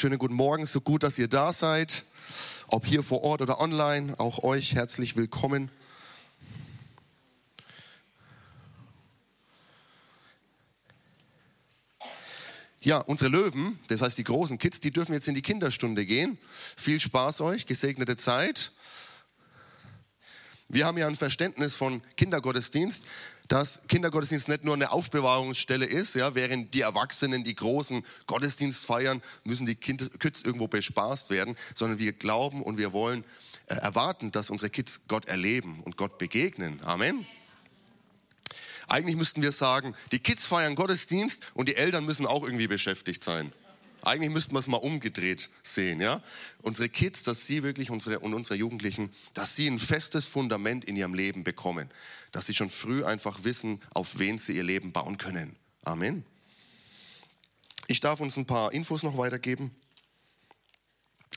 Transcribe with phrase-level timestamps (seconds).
[0.00, 2.06] Schönen guten Morgen, so gut, dass ihr da seid.
[2.68, 5.70] Ob hier vor Ort oder online, auch euch herzlich willkommen.
[12.80, 16.38] Ja, unsere Löwen, das heißt die großen Kids, die dürfen jetzt in die Kinderstunde gehen.
[16.48, 18.72] Viel Spaß euch, gesegnete Zeit.
[20.70, 23.06] Wir haben ja ein Verständnis von Kindergottesdienst,
[23.50, 29.20] dass Kindergottesdienst nicht nur eine Aufbewahrungsstelle ist, ja, während die Erwachsenen die großen Gottesdienst feiern,
[29.42, 33.24] müssen die Kids irgendwo bespaßt werden, sondern wir glauben und wir wollen
[33.66, 36.80] äh, erwarten, dass unsere Kids Gott erleben und Gott begegnen.
[36.84, 37.26] Amen.
[38.86, 43.24] Eigentlich müssten wir sagen, die Kids feiern Gottesdienst und die Eltern müssen auch irgendwie beschäftigt
[43.24, 43.52] sein.
[44.02, 46.22] Eigentlich müssten wir es mal umgedreht sehen, ja?
[46.62, 50.96] Unsere Kids, dass sie wirklich unsere und unsere Jugendlichen, dass sie ein festes Fundament in
[50.96, 51.90] ihrem Leben bekommen,
[52.32, 55.56] dass sie schon früh einfach wissen, auf wen sie ihr Leben bauen können.
[55.82, 56.24] Amen.
[57.86, 59.74] Ich darf uns ein paar Infos noch weitergeben.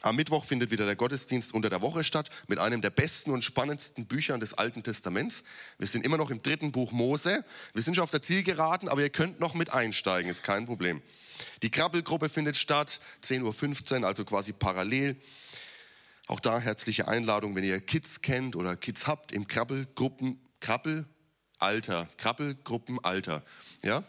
[0.03, 3.41] Am Mittwoch findet wieder der Gottesdienst unter der Woche statt mit einem der besten und
[3.41, 5.45] spannendsten Bücher des Alten Testaments.
[5.77, 7.45] Wir sind immer noch im dritten Buch Mose.
[7.73, 11.01] Wir sind schon auf der Zielgeraden, aber ihr könnt noch mit einsteigen, ist kein Problem.
[11.61, 15.15] Die Krabbelgruppe findet statt, 10.15 Uhr, also quasi parallel.
[16.27, 23.43] Auch da herzliche Einladung, wenn ihr Kids kennt oder Kids habt im Krabbelgruppen, Krabbelalter, Krabbelgruppenalter.
[23.83, 24.01] Ja,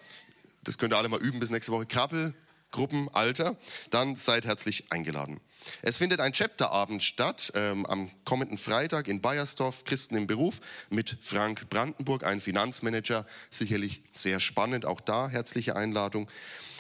[0.63, 1.85] das könnt ihr alle mal üben bis nächste Woche.
[1.85, 3.57] Krabbelgruppenalter,
[3.91, 5.41] dann seid herzlich eingeladen.
[5.83, 10.61] Es findet ein Chapterabend statt ähm, am kommenden Freitag in Bayersdorf, Christen im Beruf,
[10.91, 13.27] mit Frank Brandenburg, ein Finanzmanager.
[13.51, 16.31] Sicherlich sehr spannend, auch da herzliche Einladung.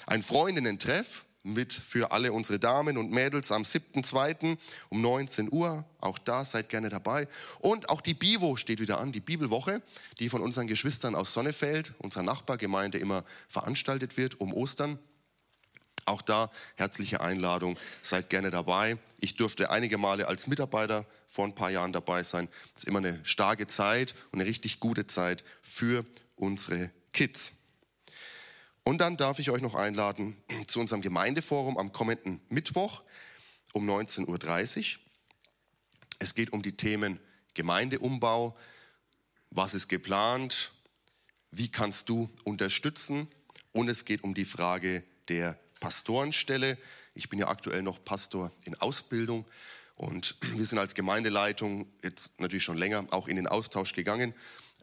[0.06, 4.56] Ein Freundinnen-Treff mit für alle unsere Damen und Mädels am 7.2.
[4.88, 5.84] um 19 Uhr.
[6.00, 7.28] Auch da seid gerne dabei.
[7.60, 9.82] Und auch die Bivo steht wieder an, die Bibelwoche,
[10.18, 14.98] die von unseren Geschwistern aus Sonnefeld, unserer Nachbargemeinde, immer veranstaltet wird um Ostern.
[16.06, 18.98] Auch da herzliche Einladung, seid gerne dabei.
[19.20, 22.48] Ich durfte einige Male als Mitarbeiter vor ein paar Jahren dabei sein.
[22.74, 26.04] Das ist immer eine starke Zeit und eine richtig gute Zeit für
[26.36, 27.52] unsere Kids.
[28.86, 30.36] Und dann darf ich euch noch einladen
[30.68, 33.02] zu unserem Gemeindeforum am kommenden Mittwoch
[33.72, 35.00] um 19.30 Uhr.
[36.18, 37.18] Es geht um die Themen
[37.54, 38.56] Gemeindeumbau,
[39.50, 40.72] was ist geplant,
[41.50, 43.28] wie kannst du unterstützen
[43.72, 46.76] und es geht um die Frage der Pastorenstelle.
[47.14, 49.46] Ich bin ja aktuell noch Pastor in Ausbildung
[49.96, 54.34] und wir sind als Gemeindeleitung jetzt natürlich schon länger auch in den Austausch gegangen.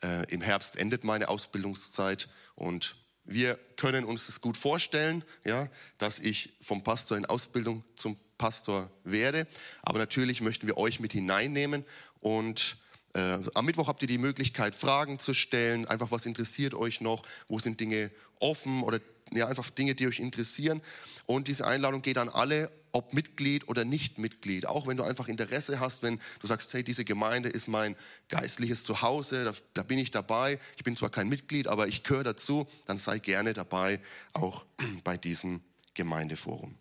[0.02, 2.96] Äh, Im Herbst endet meine Ausbildungszeit und
[3.34, 8.90] wir können uns das gut vorstellen, ja, dass ich vom Pastor in Ausbildung zum Pastor
[9.04, 9.48] werde.
[9.84, 11.86] Aber natürlich möchten wir euch mit hineinnehmen
[12.20, 12.78] und
[13.14, 15.86] äh, am Mittwoch habt ihr die Möglichkeit, Fragen zu stellen.
[15.86, 17.24] Einfach, was interessiert euch noch?
[17.48, 18.10] Wo sind Dinge
[18.40, 19.00] offen oder
[19.34, 20.82] ja, einfach Dinge, die euch interessieren.
[21.26, 24.66] Und diese Einladung geht an alle, ob Mitglied oder nicht Mitglied.
[24.66, 27.96] Auch wenn du einfach Interesse hast, wenn du sagst, hey, diese Gemeinde ist mein
[28.30, 30.60] geistliches Zuhause, da, da bin ich dabei.
[30.78, 32.68] Ich bin zwar kein Mitglied, aber ich gehöre dazu.
[32.86, 34.00] Dann sei gerne dabei,
[34.34, 34.66] auch
[35.04, 35.62] bei diesem
[35.94, 36.78] Gemeindeforum.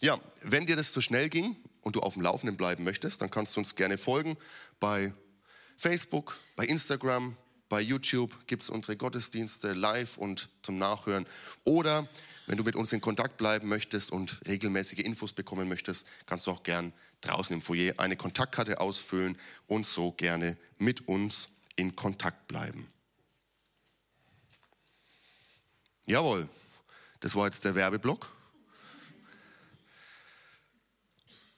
[0.00, 3.30] Ja, wenn dir das zu schnell ging und du auf dem Laufenden bleiben möchtest, dann
[3.30, 4.36] kannst du uns gerne folgen
[4.78, 5.12] bei
[5.76, 7.36] Facebook, bei Instagram,
[7.68, 11.26] bei YouTube gibt es unsere Gottesdienste live und zum Nachhören.
[11.64, 12.08] Oder
[12.46, 16.52] wenn du mit uns in Kontakt bleiben möchtest und regelmäßige Infos bekommen möchtest, kannst du
[16.52, 22.46] auch gern draußen im Foyer eine Kontaktkarte ausfüllen und so gerne mit uns in Kontakt
[22.46, 22.88] bleiben.
[26.06, 26.48] Jawohl,
[27.18, 28.35] das war jetzt der Werbeblock.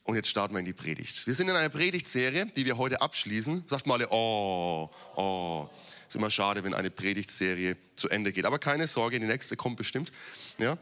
[0.09, 1.27] Und jetzt starten wir in die Predigt.
[1.27, 3.65] Wir sind in einer Predigtserie, die wir heute abschließen.
[3.67, 5.69] Sagt mal alle, oh, oh.
[6.07, 8.47] Ist immer schade, wenn eine Predigtserie zu Ende geht.
[8.47, 10.11] Aber keine Sorge, die nächste kommt bestimmt.
[10.57, 10.79] Ja?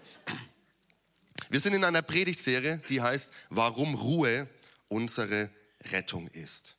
[1.51, 4.49] Wir sind in einer Predigtserie, die heißt, warum Ruhe
[4.87, 5.51] unsere
[5.91, 6.77] Rettung ist.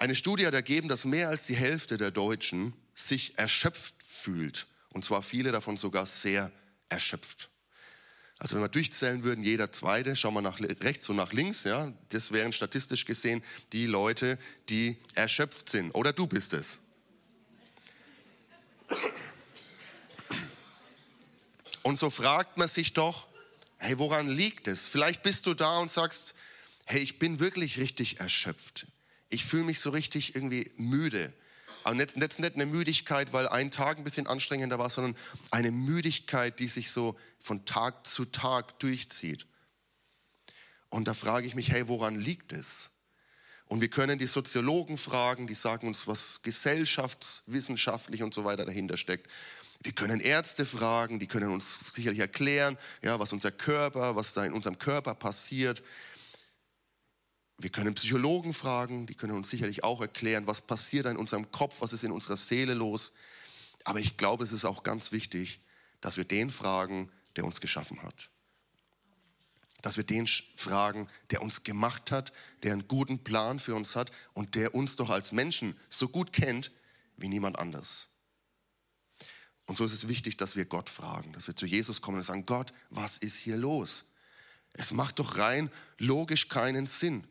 [0.00, 4.66] Eine Studie hat ergeben, dass mehr als die Hälfte der Deutschen sich erschöpft fühlt.
[4.88, 6.50] Und zwar viele davon sogar sehr
[6.88, 7.50] erschöpft.
[8.38, 11.92] Also wenn wir durchzählen würden, jeder Zweite, schauen wir nach rechts und nach links, ja,
[12.10, 13.42] das wären statistisch gesehen
[13.72, 14.38] die Leute,
[14.68, 15.90] die erschöpft sind.
[15.92, 16.80] Oder du bist es.
[21.82, 23.26] Und so fragt man sich doch,
[23.78, 24.88] hey, woran liegt es?
[24.88, 26.34] Vielleicht bist du da und sagst,
[26.84, 28.86] hey, ich bin wirklich richtig erschöpft.
[29.28, 31.32] Ich fühle mich so richtig irgendwie müde.
[31.86, 35.14] Aber jetzt, jetzt nicht eine Müdigkeit, weil ein Tag ein bisschen anstrengender war, sondern
[35.52, 39.46] eine Müdigkeit, die sich so von Tag zu Tag durchzieht.
[40.88, 42.90] Und da frage ich mich, hey, woran liegt es?
[43.66, 48.96] Und wir können die Soziologen fragen, die sagen uns, was gesellschaftswissenschaftlich und so weiter dahinter
[48.96, 49.30] steckt.
[49.80, 54.44] Wir können Ärzte fragen, die können uns sicherlich erklären, ja, was unser Körper, was da
[54.44, 55.84] in unserem Körper passiert.
[57.58, 61.80] Wir können Psychologen fragen, die können uns sicherlich auch erklären, was passiert in unserem Kopf,
[61.80, 63.12] was ist in unserer Seele los.
[63.84, 65.60] Aber ich glaube, es ist auch ganz wichtig,
[66.00, 68.30] dass wir den fragen, der uns geschaffen hat.
[69.80, 72.32] Dass wir den fragen, der uns gemacht hat,
[72.62, 76.32] der einen guten Plan für uns hat und der uns doch als Menschen so gut
[76.32, 76.72] kennt
[77.16, 78.08] wie niemand anders.
[79.66, 82.22] Und so ist es wichtig, dass wir Gott fragen, dass wir zu Jesus kommen und
[82.22, 84.04] sagen, Gott, was ist hier los?
[84.74, 87.26] Es macht doch rein logisch keinen Sinn.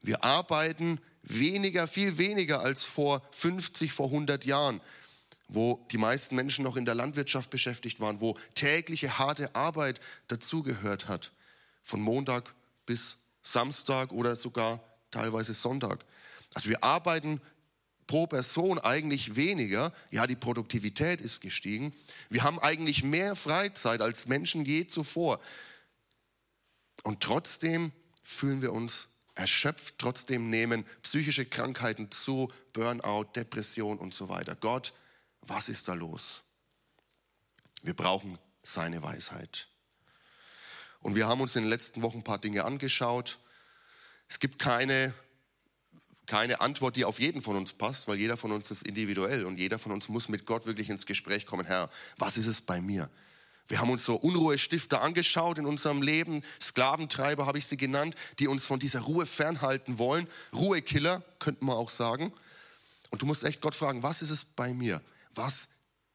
[0.00, 4.80] Wir arbeiten weniger, viel weniger als vor 50, vor 100 Jahren,
[5.48, 11.08] wo die meisten Menschen noch in der Landwirtschaft beschäftigt waren, wo tägliche harte Arbeit dazugehört
[11.08, 11.32] hat,
[11.82, 12.54] von Montag
[12.86, 16.04] bis Samstag oder sogar teilweise Sonntag.
[16.54, 17.40] Also wir arbeiten
[18.06, 19.92] pro Person eigentlich weniger.
[20.10, 21.94] Ja, die Produktivität ist gestiegen.
[22.30, 25.40] Wir haben eigentlich mehr Freizeit als Menschen je zuvor.
[27.04, 27.92] Und trotzdem
[28.24, 29.08] fühlen wir uns
[29.38, 34.56] erschöpft, trotzdem nehmen psychische Krankheiten zu, Burnout, Depression und so weiter.
[34.56, 34.92] Gott,
[35.42, 36.42] was ist da los?
[37.82, 39.68] Wir brauchen seine Weisheit.
[41.00, 43.38] Und wir haben uns in den letzten Wochen ein paar Dinge angeschaut.
[44.28, 45.14] Es gibt keine,
[46.26, 49.58] keine Antwort, die auf jeden von uns passt, weil jeder von uns ist individuell und
[49.58, 51.64] jeder von uns muss mit Gott wirklich ins Gespräch kommen.
[51.64, 53.08] Herr, was ist es bei mir?
[53.68, 58.48] Wir haben uns so Unruhestifter angeschaut in unserem Leben, Sklaventreiber habe ich sie genannt, die
[58.48, 60.26] uns von dieser Ruhe fernhalten wollen.
[60.54, 62.32] Ruhekiller, könnte man auch sagen.
[63.10, 65.02] Und du musst echt Gott fragen, was ist es bei mir?
[65.34, 65.68] Was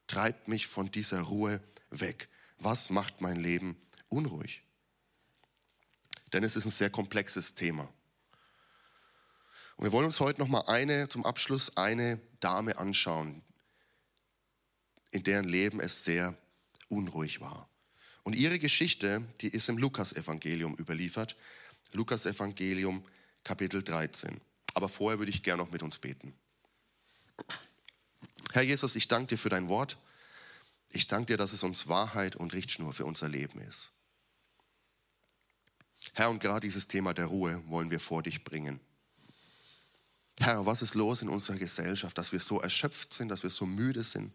[0.08, 1.62] treibt mich von dieser Ruhe
[1.92, 2.28] weg?
[2.58, 3.80] Was macht mein Leben
[4.10, 4.64] unruhig?
[6.34, 7.88] Denn es ist ein sehr komplexes Thema.
[9.76, 13.44] Und wir wollen uns heute noch mal eine zum Abschluss eine Dame anschauen,
[15.12, 16.36] in deren Leben es sehr
[16.90, 17.70] unruhig war.
[18.24, 21.36] Und ihre Geschichte, die ist im Lukas-Evangelium überliefert.
[21.92, 23.04] Lukas-Evangelium,
[23.44, 24.40] Kapitel 13.
[24.74, 26.34] Aber vorher würde ich gerne noch mit uns beten.
[28.54, 29.98] Herr Jesus, ich danke dir für dein Wort.
[30.90, 33.90] Ich danke dir, dass es uns Wahrheit und Richtschnur für unser Leben ist.
[36.14, 38.80] Herr, und gerade dieses Thema der Ruhe wollen wir vor dich bringen.
[40.40, 43.66] Herr, was ist los in unserer Gesellschaft, dass wir so erschöpft sind, dass wir so
[43.66, 44.32] müde sind,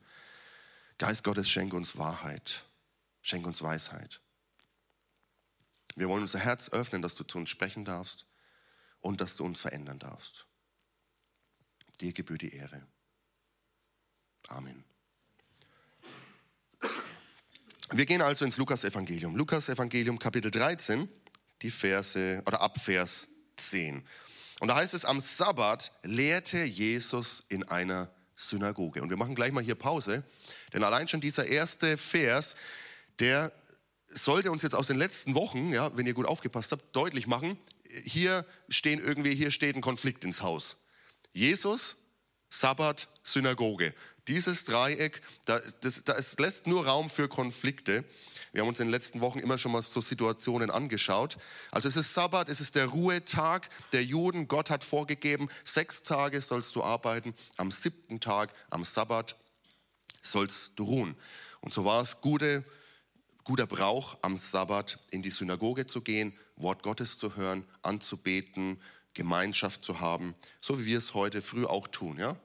[0.99, 2.65] Geist Gottes, schenke uns Wahrheit,
[3.23, 4.21] schenke uns Weisheit.
[5.95, 8.27] Wir wollen unser Herz öffnen, dass du zu uns sprechen darfst
[9.01, 10.47] und dass du uns verändern darfst.
[12.01, 12.87] Dir gebührt die Ehre.
[14.49, 14.85] Amen.
[17.91, 19.35] Wir gehen also ins Lukas-Evangelium.
[19.35, 21.09] Lukas-Evangelium, Kapitel 13,
[21.63, 24.07] die Verse oder ab Vers 10.
[24.61, 29.03] Und da heißt es, am Sabbat lehrte Jesus in einer Synagoge.
[29.03, 30.25] Und wir machen gleich mal hier Pause,
[30.73, 32.57] denn allein schon dieser erste Vers,
[33.19, 33.53] der
[34.09, 37.59] sollte uns jetzt aus den letzten Wochen, ja, wenn ihr gut aufgepasst habt, deutlich machen,
[38.05, 40.79] hier stehen irgendwie, hier steht ein Konflikt ins Haus.
[41.33, 41.97] Jesus,
[42.51, 43.95] Sabbat, Synagoge.
[44.27, 48.05] Dieses Dreieck, da, das, das lässt nur Raum für Konflikte.
[48.53, 51.37] Wir haben uns in den letzten Wochen immer schon mal so Situationen angeschaut.
[51.71, 54.49] Also es ist Sabbat, es ist der Ruhetag der Juden.
[54.49, 57.35] Gott hat vorgegeben, sechs Tage sollst du arbeiten.
[57.57, 59.37] Am siebten Tag, am Sabbat,
[60.31, 61.17] sollst du ruhen.
[61.61, 62.65] Und so war es gute,
[63.45, 68.81] guter Brauch, am Sabbat in die Synagoge zu gehen, Wort Gottes zu hören, anzubeten,
[69.15, 72.19] Gemeinschaft zu haben, so wie wir es heute früh auch tun.
[72.19, 72.37] Ja?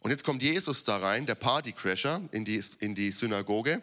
[0.00, 3.82] Und jetzt kommt Jesus da rein, der Partycrasher, in die, in die Synagoge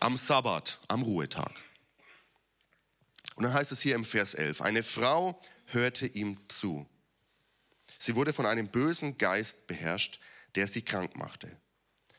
[0.00, 1.52] am Sabbat, am Ruhetag.
[3.36, 6.86] Und dann heißt es hier im Vers 11, eine Frau hörte ihm zu.
[7.98, 10.20] Sie wurde von einem bösen Geist beherrscht,
[10.54, 11.54] der sie krank machte.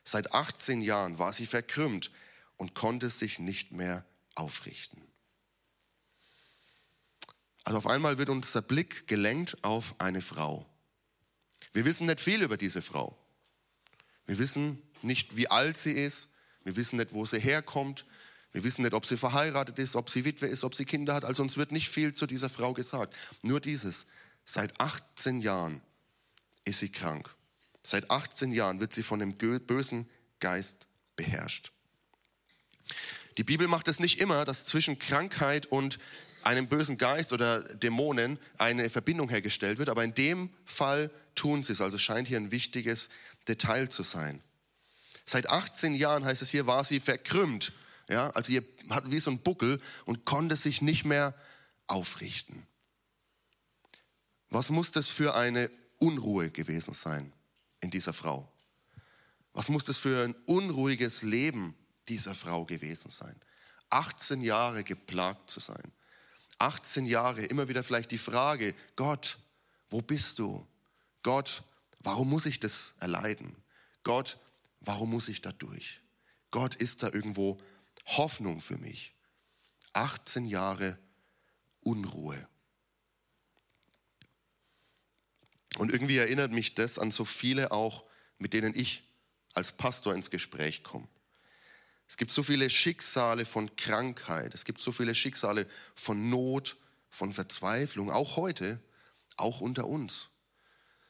[0.04, 2.12] Seit 18 Jahren war sie verkrümmt
[2.58, 4.06] und konnte sich nicht mehr
[4.36, 5.02] aufrichten.
[7.64, 10.66] Also auf einmal wird unser Blick gelenkt auf eine Frau.
[11.74, 13.18] Wir wissen nicht viel über diese Frau.
[14.26, 16.30] Wir wissen nicht, wie alt sie ist.
[16.64, 18.06] Wir wissen nicht, wo sie herkommt.
[18.52, 21.26] Wir wissen nicht, ob sie verheiratet ist, ob sie Witwe ist, ob sie Kinder hat.
[21.26, 23.16] Also uns wird nicht viel zu dieser Frau gesagt.
[23.42, 24.08] Nur dieses.
[24.44, 25.82] Seit 18 Jahren
[26.66, 27.34] ist sie krank.
[27.84, 30.10] Seit 18 Jahren wird sie von dem bösen
[30.40, 31.72] Geist beherrscht.
[33.38, 36.00] Die Bibel macht es nicht immer, dass zwischen Krankheit und
[36.44, 41.74] einem bösen Geist oder Dämonen eine Verbindung hergestellt wird, aber in dem Fall tun sie
[41.74, 41.82] es.
[41.82, 43.10] Also scheint hier ein wichtiges
[43.48, 44.42] Detail zu sein.
[45.26, 47.74] Seit 18 Jahren heißt es hier, war sie verkrümmt.
[48.10, 51.34] Ja, also ihr hat wie so ein Buckel und konnte sich nicht mehr
[51.88, 52.68] aufrichten.
[54.50, 55.70] Was muss das für eine
[56.00, 57.32] Unruhe gewesen sein?
[57.82, 58.52] In dieser Frau.
[59.54, 61.76] Was muss das für ein unruhiges Leben
[62.08, 63.36] dieser Frau gewesen sein?
[63.90, 65.92] 18 Jahre geplagt zu sein.
[66.60, 69.38] 18 Jahre immer wieder vielleicht die Frage, Gott,
[69.90, 70.66] wo bist du?
[71.24, 71.64] Gott,
[72.00, 73.56] warum muss ich das erleiden?
[74.04, 74.38] Gott,
[74.80, 76.02] warum muss ich da durch?
[76.50, 77.58] Gott ist da irgendwo
[78.06, 79.14] Hoffnung für mich.
[79.94, 80.98] 18 Jahre
[81.82, 82.48] Unruhe.
[85.78, 88.06] Und irgendwie erinnert mich das an so viele auch,
[88.38, 89.04] mit denen ich
[89.54, 91.08] als Pastor ins Gespräch komme.
[92.08, 96.76] Es gibt so viele Schicksale von Krankheit, es gibt so viele Schicksale von Not,
[97.10, 98.82] von Verzweiflung, auch heute,
[99.38, 100.30] auch unter uns.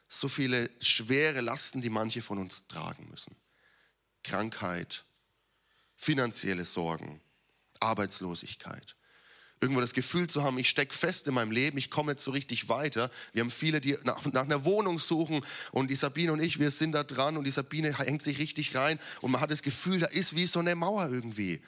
[0.08, 3.36] So viele schwere Lasten, die manche von uns tragen müssen.
[4.24, 5.06] Krankheit,
[5.96, 7.22] finanzielle Sorgen,
[7.80, 8.96] Arbeitslosigkeit,
[9.62, 12.32] irgendwo das Gefühl zu haben, ich stecke fest in meinem Leben, ich komme jetzt so
[12.32, 13.12] richtig weiter.
[13.32, 16.72] Wir haben viele, die nach, nach, einer Wohnung suchen und die Sabine und ich, wir
[16.72, 20.00] sind da dran und die Sabine hängt sich richtig rein und man hat das Gefühl,
[20.00, 21.62] da ist wie so eine Mauer irgendwie.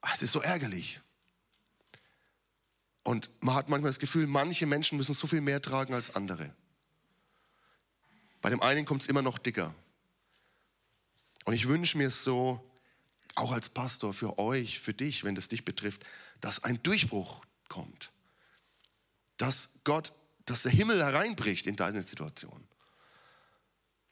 [0.00, 1.00] Ah, es ist so ärgerlich.
[3.02, 6.54] Und man hat manchmal das Gefühl, manche Menschen müssen so viel mehr tragen als andere.
[8.40, 9.74] Bei dem einen kommt es immer noch dicker.
[11.44, 12.64] Und ich wünsche mir so,
[13.34, 16.04] auch als Pastor, für euch, für dich, wenn das dich betrifft,
[16.40, 18.10] dass ein Durchbruch kommt.
[19.36, 20.12] Dass Gott,
[20.44, 22.66] dass der Himmel hereinbricht in deine Situation.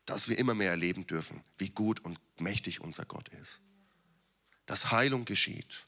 [0.05, 3.61] Dass wir immer mehr erleben dürfen, wie gut und mächtig unser Gott ist.
[4.67, 5.85] Dass Heilung geschieht.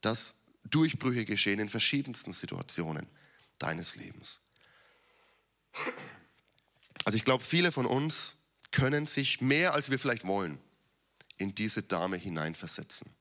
[0.00, 3.06] Dass Durchbrüche geschehen in verschiedensten Situationen
[3.58, 4.40] deines Lebens.
[7.04, 8.36] Also ich glaube, viele von uns
[8.70, 10.58] können sich mehr, als wir vielleicht wollen,
[11.38, 13.14] in diese Dame hineinversetzen.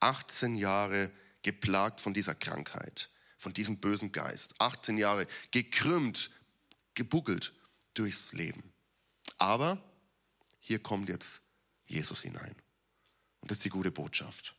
[0.00, 1.10] 18 Jahre
[1.42, 4.60] geplagt von dieser Krankheit, von diesem bösen Geist.
[4.60, 6.30] 18 Jahre gekrümmt,
[6.94, 7.52] gebuckelt
[7.94, 8.72] durchs Leben.
[9.38, 9.82] Aber
[10.60, 11.42] hier kommt jetzt
[11.86, 12.54] Jesus hinein.
[13.40, 14.54] Und das ist die gute Botschaft.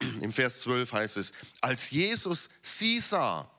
[0.00, 3.50] Im Vers 12 heißt es, als Jesus sie sah,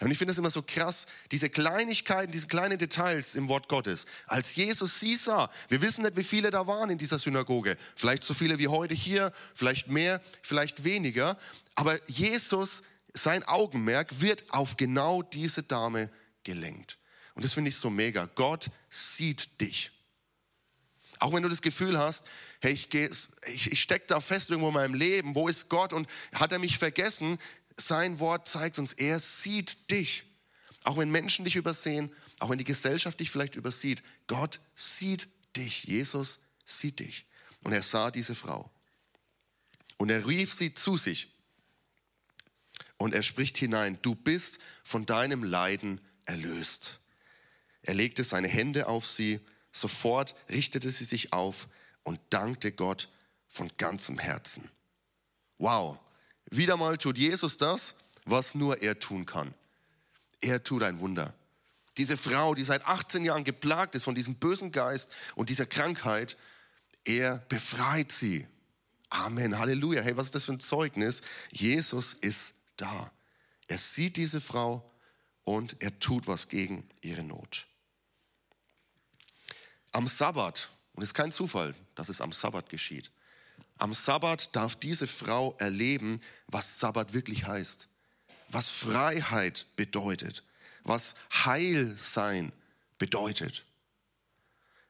[0.00, 4.06] und ich finde es immer so krass, diese Kleinigkeiten, diese kleinen Details im Wort Gottes.
[4.26, 7.76] Als Jesus sie sah, wir wissen nicht, wie viele da waren in dieser Synagoge.
[7.96, 11.38] Vielleicht so viele wie heute hier, vielleicht mehr, vielleicht weniger.
[11.74, 12.82] Aber Jesus,
[13.12, 16.10] sein Augenmerk wird auf genau diese Dame
[16.44, 16.98] gelenkt.
[17.34, 18.28] Und das finde ich so mega.
[18.34, 19.90] Gott sieht dich.
[21.20, 22.24] Auch wenn du das Gefühl hast,
[22.60, 26.08] hey, ich, ich, ich stecke da fest irgendwo in meinem Leben, wo ist Gott und
[26.34, 27.38] hat er mich vergessen?
[27.80, 30.24] Sein Wort zeigt uns, er sieht dich.
[30.84, 35.84] Auch wenn Menschen dich übersehen, auch wenn die Gesellschaft dich vielleicht übersieht, Gott sieht dich.
[35.84, 37.26] Jesus sieht dich.
[37.62, 38.70] Und er sah diese Frau.
[39.98, 41.28] Und er rief sie zu sich.
[42.96, 47.00] Und er spricht hinein, du bist von deinem Leiden erlöst.
[47.82, 49.40] Er legte seine Hände auf sie,
[49.72, 51.68] sofort richtete sie sich auf
[52.02, 53.08] und dankte Gott
[53.48, 54.70] von ganzem Herzen.
[55.58, 55.98] Wow,
[56.50, 59.54] wieder mal tut Jesus das, was nur er tun kann.
[60.40, 61.32] Er tut ein Wunder.
[61.96, 66.36] Diese Frau, die seit 18 Jahren geplagt ist von diesem bösen Geist und dieser Krankheit,
[67.04, 68.46] er befreit sie.
[69.10, 70.02] Amen, Halleluja.
[70.02, 71.22] Hey, was ist das für ein Zeugnis?
[71.50, 73.10] Jesus ist da.
[73.66, 74.88] Er sieht diese Frau
[75.44, 77.66] und er tut was gegen ihre Not.
[79.92, 83.10] Am Sabbat, und es ist kein Zufall, dass es am Sabbat geschieht,
[83.80, 87.88] am Sabbat darf diese Frau erleben, was Sabbat wirklich heißt,
[88.48, 90.44] was Freiheit bedeutet,
[90.82, 92.52] was Heilsein
[92.98, 93.64] bedeutet.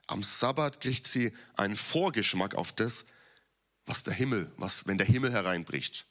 [0.07, 3.07] Am Sabbat kriegt sie einen Vorgeschmack auf das,
[3.87, 6.07] was der Himmel, was, wenn der Himmel hereinbricht.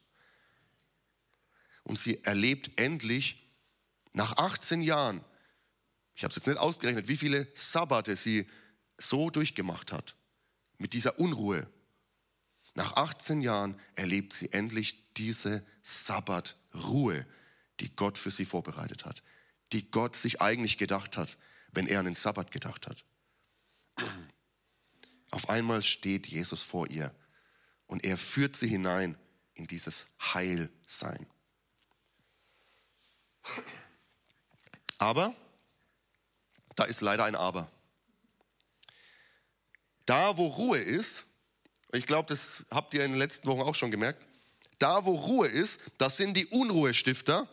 [1.83, 3.49] Und sie erlebt endlich
[4.13, 5.23] nach 18 Jahren,
[6.15, 8.49] ich habe es jetzt nicht ausgerechnet, wie viele Sabbate sie
[8.97, 10.15] so durchgemacht hat,
[10.77, 11.69] mit dieser Unruhe,
[12.79, 17.27] nach 18 Jahren erlebt sie endlich diese Sabbatruhe,
[17.81, 19.21] die Gott für sie vorbereitet hat,
[19.73, 21.37] die Gott sich eigentlich gedacht hat,
[21.73, 23.03] wenn er an den Sabbat gedacht hat.
[25.29, 27.13] Auf einmal steht Jesus vor ihr
[27.85, 29.17] und er führt sie hinein
[29.55, 31.27] in dieses Heilsein.
[34.99, 35.35] Aber,
[36.77, 37.69] da ist leider ein Aber.
[40.05, 41.25] Da, wo Ruhe ist,
[41.91, 44.21] ich glaube, das habt ihr in den letzten Wochen auch schon gemerkt.
[44.77, 47.47] Da, wo Ruhe ist, das sind die Unruhestifter.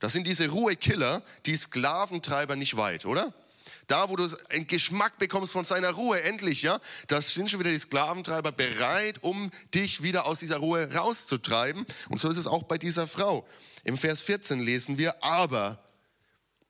[0.00, 3.32] Das sind diese Ruhekiller, die Sklaventreiber nicht weit, oder?
[3.86, 7.70] Da, wo du einen Geschmack bekommst von seiner Ruhe, endlich, ja, das sind schon wieder
[7.70, 11.86] die Sklaventreiber bereit, um dich wieder aus dieser Ruhe rauszutreiben.
[12.08, 13.46] Und so ist es auch bei dieser Frau.
[13.84, 15.78] Im Vers 14 lesen wir, aber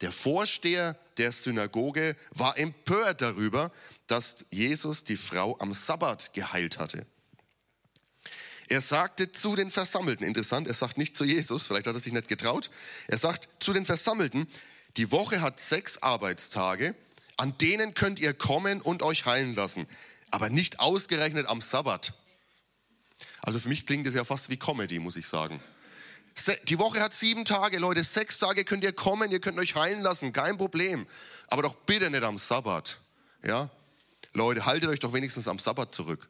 [0.00, 3.73] Der Vorsteher der Synagoge war empört darüber,
[4.07, 7.07] dass Jesus die Frau am Sabbat geheilt hatte.
[8.69, 12.12] Er sagte zu den Versammelten, interessant, er sagt nicht zu Jesus, vielleicht hat er sich
[12.12, 12.71] nicht getraut,
[13.07, 14.47] er sagt zu den Versammelten,
[14.97, 16.95] die Woche hat sechs Arbeitstage,
[17.37, 19.87] an denen könnt ihr kommen und euch heilen lassen,
[20.31, 22.15] aber nicht ausgerechnet am Sabbat.
[23.43, 25.62] Also für mich klingt das ja fast wie Comedy, muss ich sagen.
[26.69, 28.05] Die Woche hat sieben Tage, Leute.
[28.05, 31.07] Sechs Tage könnt ihr kommen, ihr könnt euch heilen lassen, kein Problem.
[31.49, 32.99] Aber doch bitte nicht am Sabbat.
[33.43, 33.71] Ja?
[34.35, 36.28] Leute, haltet euch doch wenigstens am Sabbat zurück.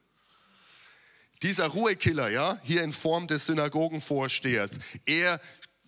[1.42, 5.40] Dieser Ruhekiller, ja, hier in Form des Synagogenvorstehers, er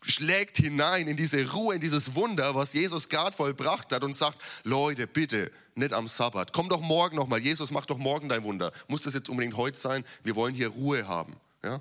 [0.02, 4.38] schlägt hinein in diese Ruhe, in dieses Wunder, was Jesus gerade vollbracht hat und sagt,
[4.64, 6.52] Leute, bitte, nicht am Sabbat.
[6.52, 7.38] Komm doch morgen nochmal.
[7.38, 8.72] Jesus, mach doch morgen dein Wunder.
[8.88, 10.04] Muss das jetzt unbedingt heute sein?
[10.25, 11.37] Wir wollen hier Ruhe haben.
[11.62, 11.80] Ja?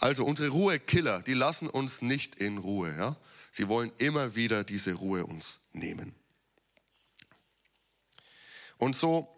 [0.00, 2.94] Also unsere Ruhekiller, die lassen uns nicht in Ruhe.
[2.96, 3.16] Ja?
[3.50, 6.14] Sie wollen immer wieder diese Ruhe uns nehmen.
[8.78, 9.28] Und so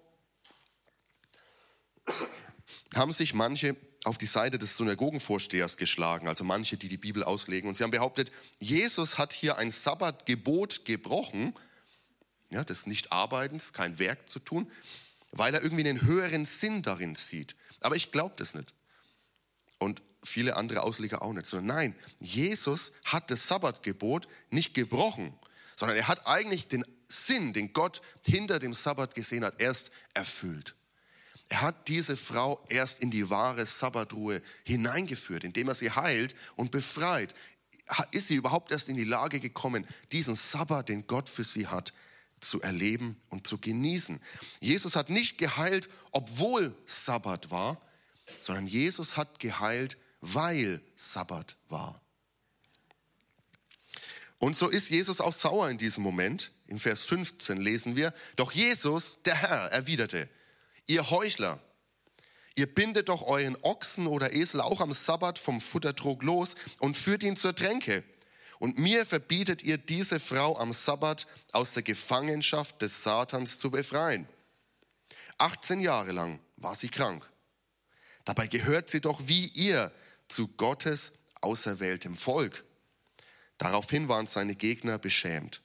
[2.95, 7.69] haben sich manche auf die Seite des Synagogenvorstehers geschlagen, also manche, die die Bibel auslegen.
[7.69, 11.55] Und sie haben behauptet, Jesus hat hier ein Sabbatgebot gebrochen,
[12.51, 14.71] ja, des Nichtarbeitens, kein Werk zu tun,
[15.31, 17.55] weil er irgendwie einen höheren Sinn darin sieht.
[17.81, 18.73] Aber ich glaube das nicht.
[19.81, 25.35] Und viele andere Ausleger auch nicht, sondern nein, Jesus hat das Sabbatgebot nicht gebrochen,
[25.75, 30.77] sondern er hat eigentlich den Sinn, den Gott hinter dem Sabbat gesehen hat, erst erfüllt.
[31.49, 36.71] Er hat diese Frau erst in die wahre Sabbatruhe hineingeführt, indem er sie heilt und
[36.71, 37.35] befreit.
[38.13, 41.93] Ist sie überhaupt erst in die Lage gekommen, diesen Sabbat, den Gott für sie hat,
[42.39, 44.21] zu erleben und zu genießen.
[44.61, 47.81] Jesus hat nicht geheilt, obwohl Sabbat war,
[48.41, 52.01] sondern Jesus hat geheilt, weil Sabbat war.
[54.39, 56.51] Und so ist Jesus auch sauer in diesem Moment.
[56.67, 60.29] In Vers 15 lesen wir, doch Jesus, der Herr, erwiderte,
[60.87, 61.61] ihr Heuchler,
[62.55, 67.23] ihr bindet doch euren Ochsen oder Esel auch am Sabbat vom Futtertrog los und führt
[67.23, 68.03] ihn zur Tränke.
[68.59, 74.27] Und mir verbietet ihr diese Frau am Sabbat aus der Gefangenschaft des Satans zu befreien.
[75.37, 77.29] 18 Jahre lang war sie krank.
[78.31, 79.91] Dabei gehört sie doch wie ihr
[80.29, 82.63] zu Gottes auserwähltem Volk.
[83.59, 85.61] Daraufhin waren seine Gegner beschämt.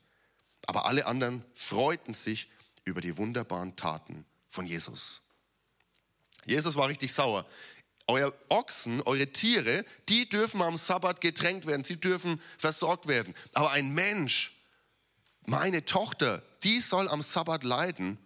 [0.66, 2.50] Aber alle anderen freuten sich
[2.84, 5.22] über die wunderbaren Taten von Jesus.
[6.46, 7.46] Jesus war richtig sauer.
[8.08, 13.36] Euer Ochsen, eure Tiere, die dürfen am Sabbat getränkt werden, sie dürfen versorgt werden.
[13.54, 14.60] Aber ein Mensch,
[15.44, 18.18] meine Tochter, die soll am Sabbat leiden,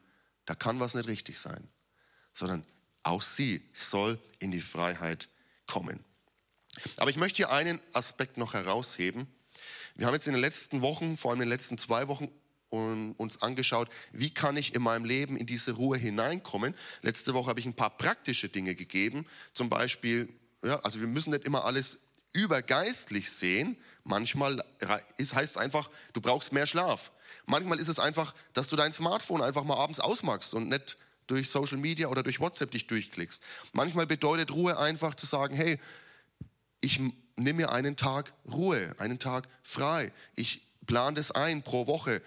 [0.45, 1.67] da kann was nicht richtig sein,
[2.33, 2.65] sondern
[3.03, 5.29] auch sie soll in die Freiheit
[5.67, 6.03] kommen.
[6.97, 9.27] Aber ich möchte hier einen Aspekt noch herausheben.
[9.95, 12.29] Wir haben jetzt in den letzten Wochen, vor allem in den letzten zwei Wochen,
[12.69, 16.75] uns angeschaut, wie kann ich in meinem Leben in diese Ruhe hineinkommen.
[17.01, 19.25] Letzte Woche habe ich ein paar praktische Dinge gegeben.
[19.53, 20.29] Zum Beispiel,
[20.61, 22.01] ja, also wir müssen nicht immer alles
[22.33, 23.75] übergeistlich sehen.
[24.03, 24.63] Manchmal
[25.17, 27.11] ist, heißt es einfach, du brauchst mehr Schlaf.
[27.47, 30.97] Manchmal ist es einfach, dass du dein Smartphone einfach mal abends ausmachst und nicht
[31.29, 33.43] durch Social Media oder durch WhatsApp dich durchklickst.
[33.73, 35.79] Manchmal bedeutet Ruhe einfach zu sagen, hey,
[36.81, 36.99] ich
[37.35, 40.11] nehme mir einen Tag Ruhe, einen Tag frei.
[40.35, 42.21] Ich plan das ein, pro Woche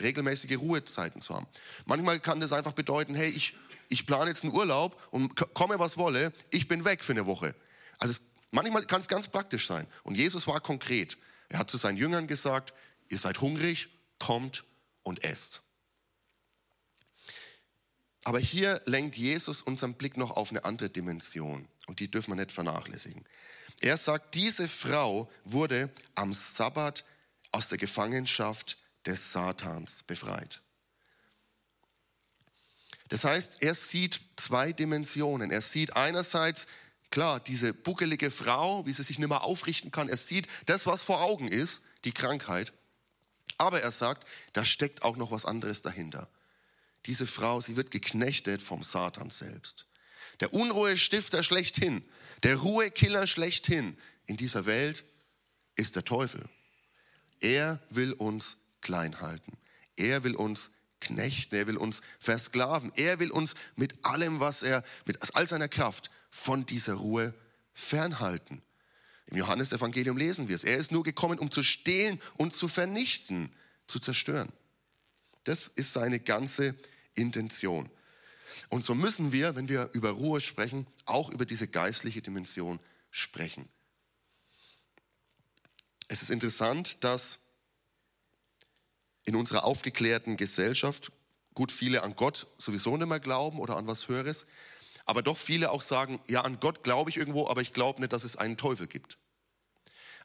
[0.00, 1.46] regelmäßige Ruhezeiten zu haben.
[1.86, 3.54] Manchmal kann das einfach bedeuten, hey, ich,
[3.88, 7.54] ich plane jetzt einen Urlaub und komme was wolle, ich bin weg für eine Woche.
[7.98, 9.86] Also es, manchmal kann es ganz praktisch sein.
[10.02, 11.16] Und Jesus war konkret.
[11.48, 12.74] Er hat zu seinen Jüngern gesagt,
[13.08, 14.64] ihr seid hungrig, kommt
[15.02, 15.62] und esst.
[18.24, 22.36] Aber hier lenkt Jesus unseren Blick noch auf eine andere Dimension und die dürfen wir
[22.36, 23.24] nicht vernachlässigen.
[23.80, 27.04] Er sagt, diese Frau wurde am Sabbat
[27.52, 28.76] aus der Gefangenschaft
[29.06, 30.60] des Satans befreit.
[33.08, 35.50] Das heißt, er sieht zwei Dimensionen.
[35.50, 36.66] Er sieht einerseits,
[37.10, 40.08] klar, diese buckelige Frau, wie sie sich nicht mehr aufrichten kann.
[40.08, 42.72] Er sieht das, was vor Augen ist, die Krankheit.
[43.56, 46.28] Aber er sagt, da steckt auch noch was anderes dahinter.
[47.06, 49.86] Diese Frau, sie wird geknechtet vom Satan selbst.
[50.40, 52.04] Der Unruhestifter schlechthin,
[52.42, 55.04] der Ruhekiller schlechthin in dieser Welt
[55.74, 56.44] ist der Teufel.
[57.40, 59.56] Er will uns klein halten.
[59.96, 61.54] Er will uns knechten.
[61.54, 62.92] Er will uns versklaven.
[62.96, 67.34] Er will uns mit allem, was er, mit all seiner Kraft von dieser Ruhe
[67.72, 68.62] fernhalten.
[69.26, 70.64] Im Johannesevangelium lesen wir es.
[70.64, 73.54] Er ist nur gekommen, um zu stehlen und zu vernichten,
[73.86, 74.52] zu zerstören.
[75.48, 76.74] Das ist seine ganze
[77.14, 77.88] Intention.
[78.68, 82.78] Und so müssen wir, wenn wir über Ruhe sprechen, auch über diese geistliche Dimension
[83.10, 83.66] sprechen.
[86.08, 87.38] Es ist interessant, dass
[89.24, 91.12] in unserer aufgeklärten Gesellschaft
[91.54, 94.48] gut viele an Gott sowieso nicht mehr glauben oder an was Höheres,
[95.06, 98.12] aber doch viele auch sagen, ja, an Gott glaube ich irgendwo, aber ich glaube nicht,
[98.12, 99.16] dass es einen Teufel gibt.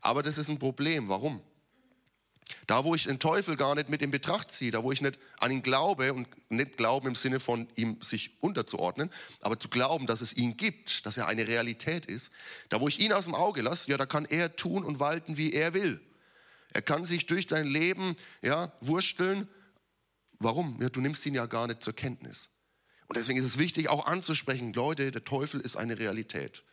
[0.02, 1.08] Aber das ist ein Problem.
[1.08, 1.42] Warum?
[2.68, 5.20] Da, wo ich den Teufel gar nicht mit in Betracht ziehe, da, wo ich nicht
[5.40, 9.10] an ihn glaube und nicht glauben im Sinne von ihm sich unterzuordnen,
[9.42, 12.32] aber zu glauben, dass es ihn gibt, dass er eine Realität ist,
[12.70, 15.38] da, wo ich ihn aus dem Auge lasse, ja, da kann er tun und walten,
[15.38, 16.00] wie er will.
[16.74, 19.48] Er kann sich durch dein Leben, ja, wursteln.
[20.40, 20.82] Warum?
[20.82, 22.50] Ja, du nimmst ihn ja gar nicht zur Kenntnis.
[23.08, 26.64] Und deswegen ist es wichtig, auch anzusprechen, Leute, der Teufel ist eine Realität.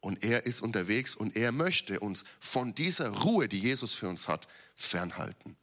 [0.00, 4.28] Und er ist unterwegs und er möchte uns von dieser Ruhe, die Jesus für uns
[4.28, 5.56] hat, fernhalten.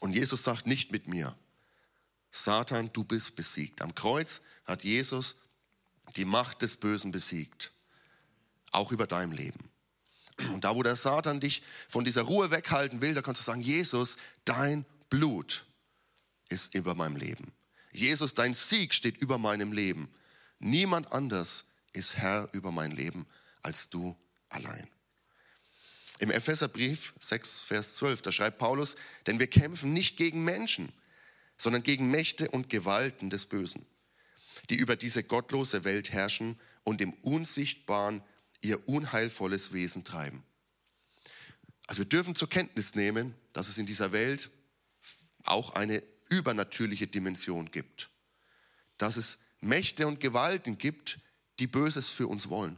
[0.00, 1.36] Und Jesus sagt nicht mit mir,
[2.30, 3.82] Satan, du bist besiegt.
[3.82, 5.36] Am Kreuz hat Jesus
[6.16, 7.72] die Macht des Bösen besiegt,
[8.72, 9.70] auch über deinem Leben.
[10.52, 13.60] Und da, wo der Satan dich von dieser Ruhe weghalten will, da kannst du sagen,
[13.60, 15.66] Jesus, dein Blut
[16.48, 17.52] ist über meinem Leben.
[17.92, 20.08] Jesus, dein Sieg steht über meinem Leben.
[20.58, 23.26] Niemand anders ist Herr über mein Leben
[23.62, 24.16] als du
[24.48, 24.88] allein.
[26.18, 30.92] Im Epheserbrief 6, Vers 12, da schreibt Paulus, denn wir kämpfen nicht gegen Menschen,
[31.56, 33.86] sondern gegen Mächte und Gewalten des Bösen,
[34.68, 38.22] die über diese gottlose Welt herrschen und im Unsichtbaren
[38.60, 40.42] ihr unheilvolles Wesen treiben.
[41.86, 44.50] Also wir dürfen zur Kenntnis nehmen, dass es in dieser Welt
[45.44, 48.10] auch eine übernatürliche Dimension gibt.
[48.98, 51.18] Dass es Mächte und Gewalten gibt,
[51.60, 52.76] die Böses für uns wollen.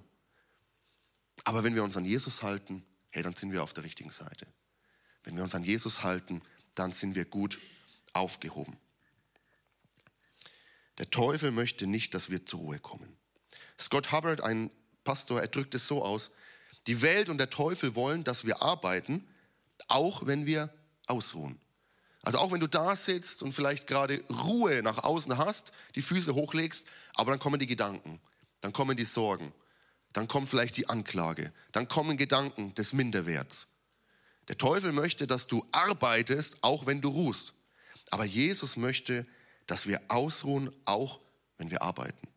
[1.45, 4.47] Aber wenn wir uns an Jesus halten, hey, dann sind wir auf der richtigen Seite.
[5.25, 6.43] Wenn wir uns an Jesus halten,
[6.75, 7.61] dann sind wir gut
[8.13, 8.77] aufgehoben.
[10.99, 13.17] Der Teufel möchte nicht, dass wir zur Ruhe kommen.
[13.79, 14.71] Scott Hubbard, ein
[15.05, 16.31] Pastor, er drückt es so aus,
[16.87, 19.27] die Welt und der Teufel wollen, dass wir arbeiten,
[19.89, 20.73] auch wenn wir
[21.07, 21.61] ausruhen.
[22.23, 26.35] Also auch wenn du da sitzt und vielleicht gerade Ruhe nach außen hast, die Füße
[26.35, 28.21] hochlegst, aber dann kommen die Gedanken,
[28.63, 29.53] dann kommen die Sorgen,
[30.15, 33.69] dann kommt vielleicht die Anklage, dann kommen Gedanken des Minderwerts.
[34.49, 37.53] Der Teufel möchte, dass du arbeitest, auch wenn du ruhst.
[38.11, 39.27] Aber Jesus möchte,
[39.67, 41.21] dass wir ausruhen, auch
[41.59, 42.29] wenn wir arbeiten.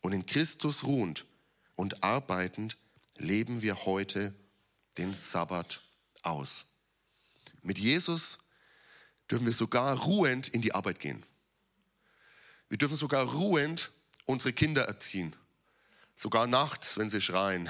[0.00, 1.24] Und in Christus ruhend
[1.76, 2.76] und arbeitend
[3.16, 4.34] leben wir heute
[4.98, 5.80] den Sabbat
[6.22, 6.66] aus.
[7.62, 8.38] Mit Jesus
[9.30, 11.24] dürfen wir sogar ruhend in die Arbeit gehen.
[12.68, 13.90] Wir dürfen sogar ruhend
[14.24, 15.34] unsere Kinder erziehen.
[16.14, 17.68] Sogar nachts, wenn sie schreien.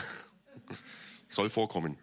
[1.28, 1.98] Soll vorkommen.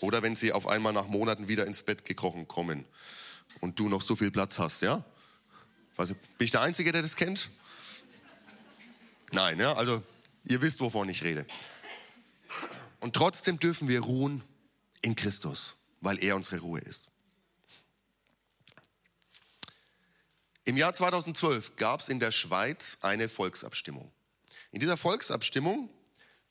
[0.00, 2.86] Oder wenn sie auf einmal nach Monaten wieder ins Bett gekrochen kommen
[3.60, 5.04] und du noch so viel Platz hast, ja?
[5.96, 7.50] bin ich der Einzige, der das kennt?
[9.32, 10.02] Nein, ja, also
[10.44, 11.44] ihr wisst, wovon ich rede.
[13.00, 14.42] Und trotzdem dürfen wir ruhen
[15.02, 17.09] in Christus, weil er unsere Ruhe ist.
[20.64, 24.12] Im Jahr 2012 gab es in der Schweiz eine Volksabstimmung.
[24.72, 25.88] In dieser Volksabstimmung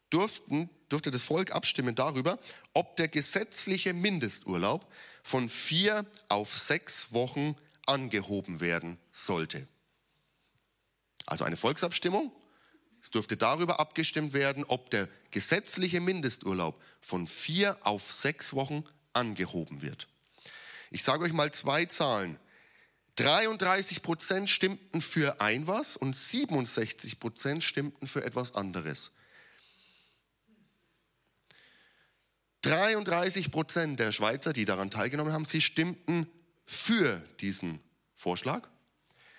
[0.10, 2.39] durften, durfte das Volk abstimmen darüber,
[2.74, 4.91] ob der gesetzliche Mindesturlaub
[5.24, 9.67] von vier auf sechs Wochen angehoben werden sollte.
[11.26, 12.32] Also eine Volksabstimmung.
[13.02, 19.82] Es durfte darüber abgestimmt werden, ob der gesetzliche Mindesturlaub von vier auf sechs Wochen angehoben
[19.82, 20.08] wird.
[20.91, 22.39] Ich sage euch mal zwei Zahlen.
[23.19, 29.12] 33 Prozent stimmten für ein was und 67 Prozent stimmten für etwas anderes.
[32.62, 36.29] 33 Prozent der Schweizer, die daran teilgenommen haben, sie stimmten
[36.65, 37.82] für diesen
[38.15, 38.69] Vorschlag.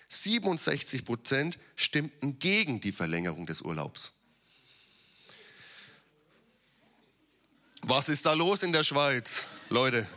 [0.09, 4.11] 67 Prozent stimmten gegen die Verlängerung des Urlaubs.
[7.81, 10.07] Was ist da los in der Schweiz, Leute?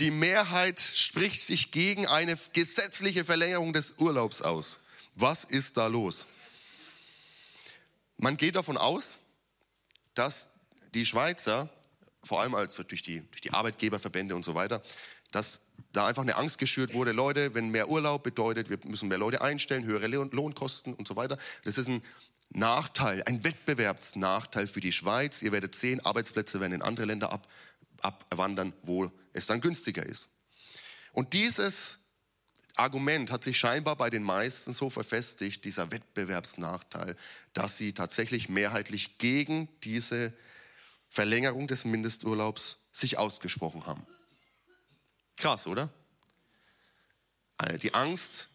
[0.00, 4.78] Die Mehrheit spricht sich gegen eine gesetzliche Verlängerung des Urlaubs aus.
[5.14, 6.26] Was ist da los?
[8.16, 9.18] Man geht davon aus,
[10.14, 10.50] dass
[10.94, 11.68] die Schweizer,
[12.22, 14.82] vor allem also durch die, durch die Arbeitgeberverbände und so weiter,
[15.30, 19.18] dass da einfach eine Angst geschürt wurde, Leute, wenn mehr Urlaub bedeutet, wir müssen mehr
[19.18, 21.36] Leute einstellen, höhere Lohnkosten und so weiter.
[21.64, 22.02] Das ist ein
[22.50, 25.42] Nachteil, ein Wettbewerbsnachteil für die Schweiz.
[25.42, 27.48] Ihr werdet sehen, Arbeitsplätze werden in andere Länder ab,
[28.00, 30.28] abwandern, wo es dann günstiger ist.
[31.12, 31.98] Und dieses
[32.76, 37.14] Argument hat sich scheinbar bei den meisten so verfestigt, dieser Wettbewerbsnachteil,
[37.52, 40.32] dass sie tatsächlich mehrheitlich gegen diese
[41.08, 44.04] Verlängerung des Mindesturlaubs sich ausgesprochen haben.
[45.36, 45.92] Krass, oder?
[47.58, 48.48] Äh, die Angst,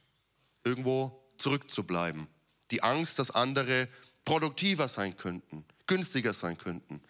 [0.66, 2.28] irgendwo zurückzubleiben.
[2.72, 3.88] Die Angst, dass andere
[4.26, 7.02] produktiver sein könnten, günstiger sein könnten,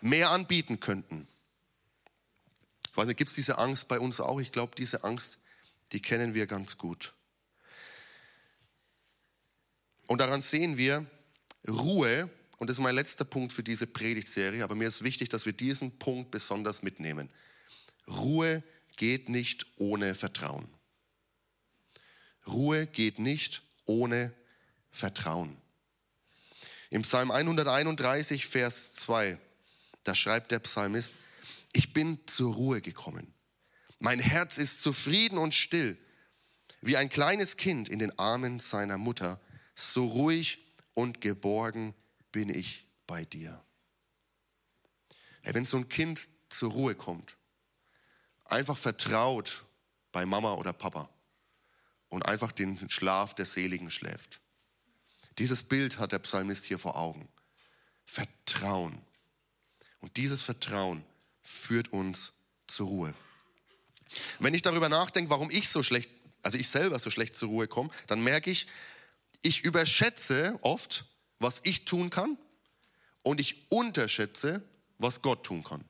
[0.00, 1.28] mehr anbieten könnten.
[2.98, 4.40] Ich weiß nicht, gibt es diese Angst bei uns auch?
[4.40, 5.38] Ich glaube, diese Angst,
[5.92, 7.12] die kennen wir ganz gut.
[10.08, 11.06] Und daran sehen wir
[11.68, 15.46] Ruhe, und das ist mein letzter Punkt für diese Predigtserie, aber mir ist wichtig, dass
[15.46, 17.30] wir diesen Punkt besonders mitnehmen.
[18.08, 18.64] Ruhe
[18.96, 20.66] geht nicht ohne Vertrauen.
[22.48, 24.34] Ruhe geht nicht ohne
[24.90, 25.56] Vertrauen.
[26.90, 29.38] Im Psalm 131, Vers 2,
[30.02, 31.20] da schreibt der Psalmist,
[31.72, 33.34] ich bin zur Ruhe gekommen.
[33.98, 35.98] Mein Herz ist zufrieden und still,
[36.80, 39.40] wie ein kleines Kind in den Armen seiner Mutter.
[39.74, 40.58] So ruhig
[40.94, 41.94] und geborgen
[42.32, 43.62] bin ich bei dir.
[45.42, 47.36] Hey, wenn so ein Kind zur Ruhe kommt,
[48.46, 49.64] einfach vertraut
[50.12, 51.08] bei Mama oder Papa
[52.08, 54.40] und einfach den Schlaf der Seligen schläft.
[55.38, 57.28] Dieses Bild hat der Psalmist hier vor Augen.
[58.04, 59.00] Vertrauen.
[60.00, 61.04] Und dieses Vertrauen
[61.48, 62.32] führt uns
[62.66, 63.14] zur Ruhe.
[64.38, 66.10] Wenn ich darüber nachdenke, warum ich so schlecht,
[66.42, 68.66] also ich selber so schlecht zur Ruhe komme, dann merke ich,
[69.40, 71.06] ich überschätze oft,
[71.38, 72.36] was ich tun kann
[73.22, 74.62] und ich unterschätze,
[74.98, 75.82] was Gott tun kann.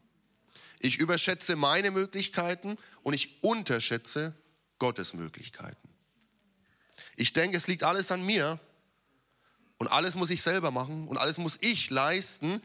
[0.78, 4.34] Ich überschätze meine Möglichkeiten und ich unterschätze
[4.78, 5.88] Gottes Möglichkeiten.
[7.16, 8.60] Ich denke, es liegt alles an mir
[9.78, 12.62] und alles muss ich selber machen und alles muss ich leisten,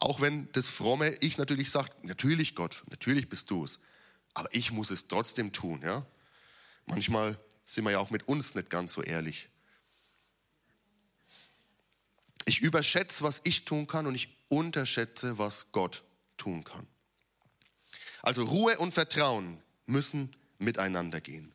[0.00, 3.78] auch wenn das fromme Ich natürlich sagt, natürlich Gott, natürlich bist du es,
[4.34, 5.82] aber ich muss es trotzdem tun.
[5.84, 6.04] Ja?
[6.86, 9.48] Manchmal sind wir ja auch mit uns nicht ganz so ehrlich.
[12.46, 16.02] Ich überschätze, was ich tun kann und ich unterschätze, was Gott
[16.36, 16.86] tun kann.
[18.22, 21.54] Also Ruhe und Vertrauen müssen miteinander gehen.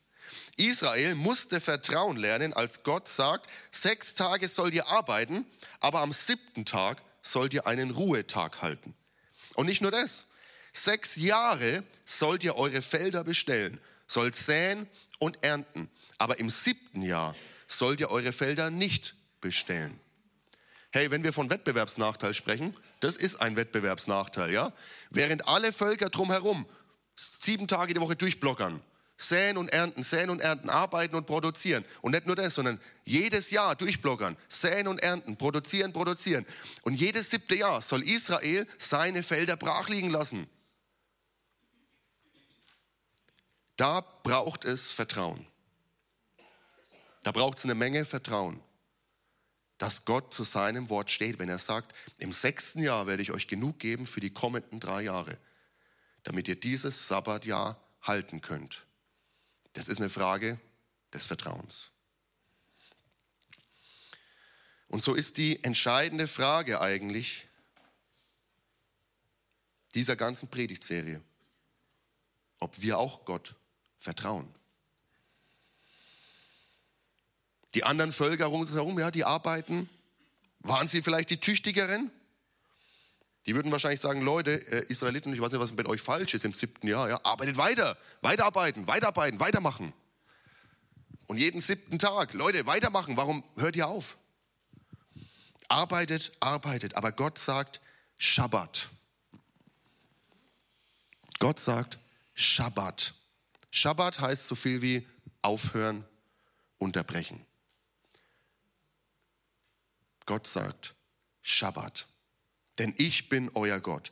[0.57, 5.45] Israel musste Vertrauen lernen, als Gott sagt, sechs Tage sollt ihr arbeiten,
[5.79, 8.93] aber am siebten Tag sollt ihr einen Ruhetag halten.
[9.55, 10.27] Und nicht nur das,
[10.71, 14.87] sechs Jahre sollt ihr eure Felder bestellen, sollt säen
[15.19, 17.35] und ernten, aber im siebten Jahr
[17.67, 19.99] sollt ihr eure Felder nicht bestellen.
[20.91, 24.71] Hey, wenn wir von Wettbewerbsnachteil sprechen, das ist ein Wettbewerbsnachteil, ja?
[25.09, 26.65] Während alle Völker drumherum
[27.15, 28.81] sieben Tage die Woche durchblockern,
[29.17, 31.85] säen und ernten, säen und ernten, arbeiten und produzieren.
[32.01, 36.45] Und nicht nur das, sondern jedes Jahr durchblockern, säen und ernten, produzieren, produzieren.
[36.83, 40.49] Und jedes siebte Jahr soll Israel seine Felder brach liegen lassen.
[43.77, 45.45] Da braucht es Vertrauen.
[47.23, 48.61] Da braucht es eine Menge Vertrauen
[49.77, 53.47] dass Gott zu seinem Wort steht, wenn er sagt, im sechsten Jahr werde ich euch
[53.47, 55.37] genug geben für die kommenden drei Jahre,
[56.23, 58.84] damit ihr dieses Sabbatjahr halten könnt.
[59.75, 60.57] Das ist eine Frage
[61.13, 61.91] des Vertrauens.
[64.87, 67.47] Und so ist die entscheidende Frage eigentlich
[69.93, 71.21] dieser ganzen Predigtserie,
[72.59, 73.55] ob wir auch Gott
[73.97, 74.47] vertrauen.
[77.73, 79.89] Die anderen Völker ringsherum, ja, die arbeiten.
[80.59, 82.09] Waren sie vielleicht die Tüchtigeren?
[83.45, 86.45] Die würden wahrscheinlich sagen, Leute, äh, Israeliten, ich weiß nicht, was mit euch falsch ist
[86.45, 89.93] im siebten Jahr, ja, arbeitet weiter, weiterarbeiten, weiterarbeiten, weitermachen.
[91.27, 94.17] Und jeden siebten Tag, Leute, weitermachen, warum hört ihr auf?
[95.67, 97.81] Arbeitet, arbeitet, aber Gott sagt
[98.17, 98.89] Schabbat.
[101.39, 101.99] Gott sagt
[102.33, 103.13] Schabbat.
[103.71, 105.07] Schabbat heißt so viel wie
[105.41, 106.05] aufhören,
[106.77, 107.45] unterbrechen.
[110.25, 110.95] Gott sagt,
[111.41, 112.07] Schabbat.
[112.77, 114.11] Denn ich bin euer Gott.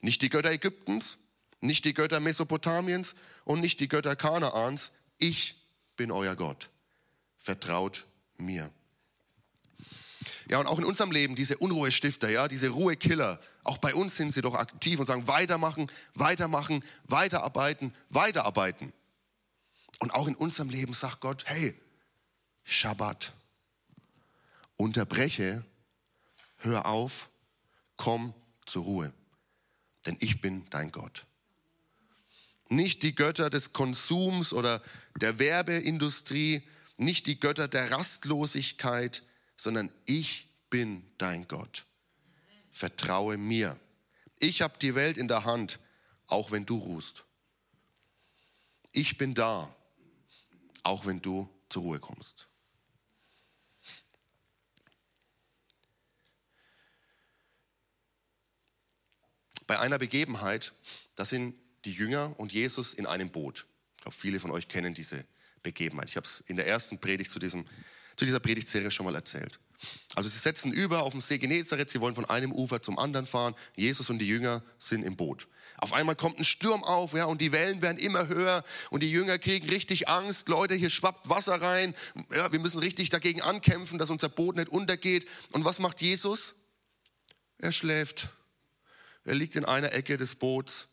[0.00, 1.18] Nicht die Götter Ägyptens,
[1.60, 4.92] nicht die Götter Mesopotamiens und nicht die Götter Kanaans.
[5.18, 5.56] Ich
[5.96, 6.70] bin euer Gott.
[7.38, 8.04] Vertraut
[8.36, 8.70] mir.
[10.48, 14.32] Ja, und auch in unserem Leben, diese Unruhestifter, ja, diese Ruhekiller, auch bei uns sind
[14.32, 18.92] sie doch aktiv und sagen, weitermachen, weitermachen, weiterarbeiten, weiterarbeiten.
[20.00, 21.74] Und auch in unserem Leben sagt Gott, hey,
[22.64, 23.32] Schabbat
[24.76, 25.64] unterbreche,
[26.58, 27.30] hör auf,
[27.96, 28.34] komm
[28.66, 29.12] zur Ruhe,
[30.06, 31.26] denn ich bin dein Gott.
[32.68, 34.82] Nicht die Götter des Konsums oder
[35.20, 36.62] der Werbeindustrie,
[36.96, 39.22] nicht die Götter der Rastlosigkeit,
[39.56, 41.84] sondern ich bin dein Gott.
[42.70, 43.78] Vertraue mir.
[44.40, 45.78] Ich habe die Welt in der Hand,
[46.26, 47.24] auch wenn du ruhst.
[48.92, 49.74] Ich bin da,
[50.82, 52.48] auch wenn du zur Ruhe kommst.
[59.66, 60.72] Bei einer Begebenheit,
[61.14, 63.66] da sind die Jünger und Jesus in einem Boot.
[63.96, 65.24] Ich glaube, viele von euch kennen diese
[65.62, 66.08] Begebenheit.
[66.10, 67.66] Ich habe es in der ersten Predigt zu, diesem,
[68.16, 69.58] zu dieser Predigtserie schon mal erzählt.
[70.14, 73.26] Also sie setzen über auf dem See Genezareth, sie wollen von einem Ufer zum anderen
[73.26, 73.54] fahren.
[73.74, 75.48] Jesus und die Jünger sind im Boot.
[75.78, 79.10] Auf einmal kommt ein Sturm auf, ja, und die Wellen werden immer höher und die
[79.10, 80.48] Jünger kriegen richtig Angst.
[80.48, 81.94] Leute, hier schwappt Wasser rein.
[82.34, 85.26] Ja, wir müssen richtig dagegen ankämpfen, dass unser Boot nicht untergeht.
[85.50, 86.54] Und was macht Jesus?
[87.58, 88.28] Er schläft.
[89.24, 90.88] Er liegt in einer Ecke des Boots,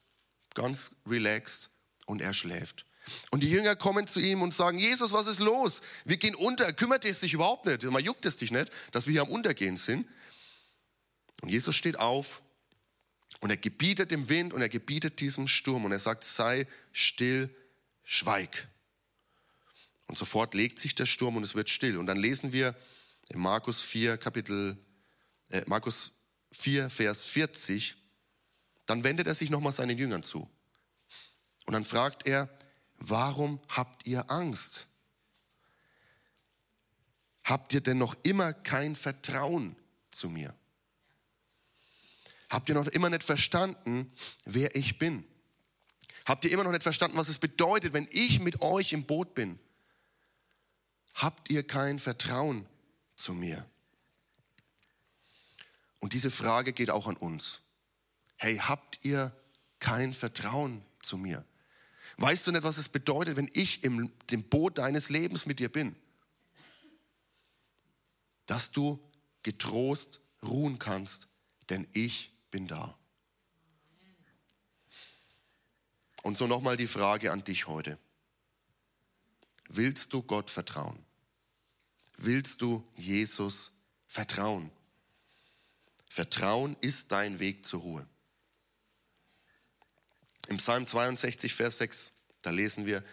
[0.54, 1.70] ganz relaxed,
[2.06, 2.86] und er schläft.
[3.32, 5.82] Und die Jünger kommen zu ihm und sagen, Jesus, was ist los?
[6.06, 7.84] Wir gehen unter, kümmert es dich überhaupt nicht?
[7.84, 10.08] Man juckt es dich nicht, dass wir hier am Untergehen sind.
[11.42, 12.42] Und Jesus steht auf
[13.40, 17.50] und er gebietet dem Wind und er gebietet diesem Sturm und er sagt, sei still,
[18.04, 18.68] schweig.
[20.08, 21.98] Und sofort legt sich der Sturm und es wird still.
[21.98, 22.76] Und dann lesen wir
[23.30, 24.78] in Markus 4, Kapitel,
[25.50, 26.12] äh, Markus
[26.52, 27.96] 4, Vers 40,
[28.92, 30.50] dann wendet er sich nochmal seinen Jüngern zu.
[31.66, 32.50] Und dann fragt er,
[32.98, 34.88] warum habt ihr Angst?
[37.46, 39.78] Habt ihr denn noch immer kein Vertrauen
[40.12, 40.54] zu mir?
[42.50, 44.12] Habt ihr noch immer nicht verstanden,
[44.44, 45.24] wer ich bin?
[46.26, 49.34] Habt ihr immer noch nicht verstanden, was es bedeutet, wenn ich mit euch im Boot
[49.34, 49.58] bin?
[51.14, 52.68] Habt ihr kein Vertrauen
[53.16, 53.66] zu mir?
[56.00, 57.62] Und diese Frage geht auch an uns.
[58.44, 59.32] Hey, habt ihr
[59.78, 61.46] kein Vertrauen zu mir?
[62.18, 65.70] Weißt du nicht, was es bedeutet, wenn ich im dem Boot deines Lebens mit dir
[65.70, 65.96] bin?
[68.48, 69.00] Dass du
[69.44, 71.28] getrost ruhen kannst,
[71.70, 72.98] denn ich bin da.
[76.24, 78.00] Und so nochmal die Frage an dich heute.
[79.68, 80.98] Willst du Gott vertrauen?
[82.18, 83.74] Willst du Jesus
[84.08, 84.72] vertrauen?
[86.10, 88.08] Vertrauen ist dein Weg zur Ruhe.
[90.48, 93.04] Im Psalm 62, Vers 6, da lesen wir,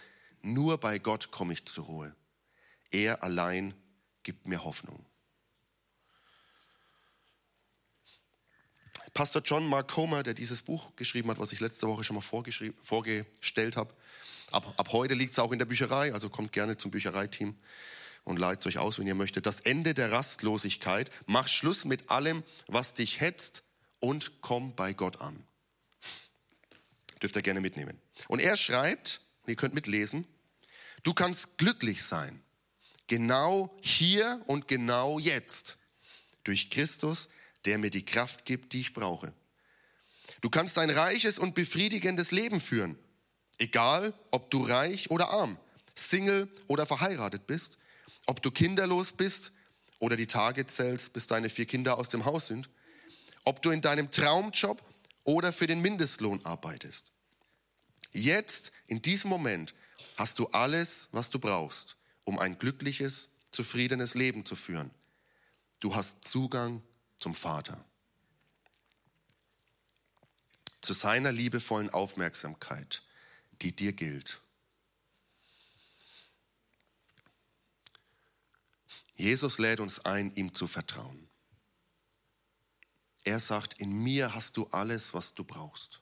[0.42, 2.16] nur bei Gott komme ich zur Ruhe.
[2.90, 3.74] Er allein
[4.22, 5.04] gibt mir Hoffnung.
[9.14, 12.20] Pastor John Mark Comer, der dieses Buch geschrieben hat, was ich letzte Woche schon mal
[12.20, 13.92] vorgestellt habe,
[14.52, 17.56] ab, ab heute liegt es auch in der Bücherei, also kommt gerne zum Büchereiteam
[18.22, 19.46] und leitet euch aus, wenn ihr möchtet.
[19.46, 23.64] Das Ende der Rastlosigkeit, mach Schluss mit allem, was dich hetzt
[23.98, 25.47] und komm bei Gott an.
[27.22, 28.00] Dürft ihr gerne mitnehmen.
[28.28, 30.26] Und er schreibt, ihr könnt mitlesen,
[31.02, 32.42] du kannst glücklich sein,
[33.06, 35.78] genau hier und genau jetzt,
[36.44, 37.28] durch Christus,
[37.64, 39.32] der mir die Kraft gibt, die ich brauche.
[40.40, 42.96] Du kannst ein reiches und befriedigendes Leben führen,
[43.58, 45.58] egal ob du reich oder arm,
[45.94, 47.78] Single oder verheiratet bist,
[48.26, 49.52] ob du kinderlos bist
[49.98, 52.68] oder die Tage zählst, bis deine vier Kinder aus dem Haus sind,
[53.44, 54.80] ob du in deinem Traumjob
[55.28, 57.12] oder für den Mindestlohn arbeitest.
[58.12, 59.74] Jetzt, in diesem Moment,
[60.16, 64.90] hast du alles, was du brauchst, um ein glückliches, zufriedenes Leben zu führen.
[65.80, 66.82] Du hast Zugang
[67.18, 67.84] zum Vater.
[70.80, 73.02] Zu seiner liebevollen Aufmerksamkeit,
[73.60, 74.40] die dir gilt.
[79.14, 81.27] Jesus lädt uns ein, ihm zu vertrauen.
[83.28, 86.00] Er sagt, in mir hast du alles, was du brauchst.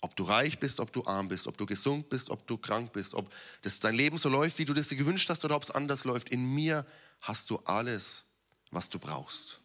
[0.00, 2.94] Ob du reich bist, ob du arm bist, ob du gesund bist, ob du krank
[2.94, 5.62] bist, ob das dein Leben so läuft, wie du das dir gewünscht hast oder ob
[5.62, 6.30] es anders läuft.
[6.30, 6.86] In mir
[7.20, 8.24] hast du alles,
[8.70, 9.60] was du brauchst.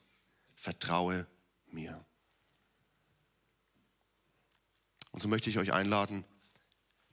[0.58, 1.26] Vertraue
[1.72, 2.06] mir.
[5.12, 6.26] Und so möchte ich euch einladen,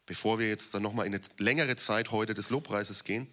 [0.05, 3.33] bevor wir jetzt dann nochmal in eine längere Zeit heute des Lobpreises gehen,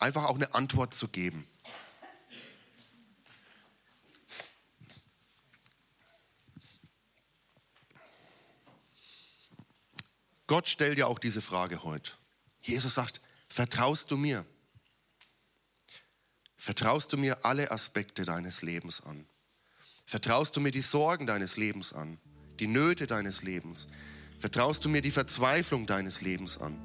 [0.00, 1.48] einfach auch eine Antwort zu geben.
[10.54, 12.12] Gott stellt ja auch diese Frage heute.
[12.60, 14.46] Jesus sagt, vertraust du mir?
[16.56, 19.26] Vertraust du mir alle Aspekte deines Lebens an?
[20.06, 22.18] Vertraust du mir die Sorgen deines Lebens an,
[22.60, 23.88] die Nöte deines Lebens?
[24.38, 26.78] Vertraust du mir die Verzweiflung deines Lebens an?